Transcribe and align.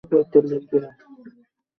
বাজে 0.03 0.39
হয়েছে 0.39 0.55
একেবারে। 0.57 0.87